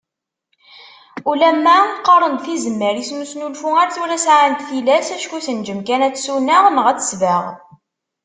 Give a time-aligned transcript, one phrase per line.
[1.31, 6.85] Ulamma qqaren-d tizemmar-is n usnulfu ar tura sɛant tilas, acku tenǧem kan ad tsuneɣ neɣ
[6.87, 7.43] ad tesbeɣ.